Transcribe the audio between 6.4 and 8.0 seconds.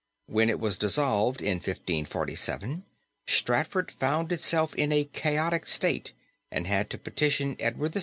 and had to petition Edward VI.